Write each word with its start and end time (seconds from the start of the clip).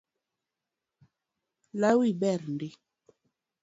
Lawi 1.79 2.11
ber 2.21 2.39
ndi 2.53 2.69